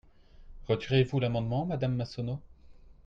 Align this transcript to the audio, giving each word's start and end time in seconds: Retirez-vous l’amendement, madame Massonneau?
Retirez-vous 0.67 1.19
l’amendement, 1.19 1.67
madame 1.67 1.93
Massonneau? 1.95 2.39